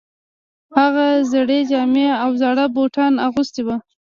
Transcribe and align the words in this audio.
هغه 0.77 1.07
زړې 1.31 1.59
جامې 1.69 2.07
او 2.23 2.29
زاړه 2.41 2.65
بوټان 2.75 3.13
اغوستي 3.27 3.61
وو 3.63 3.77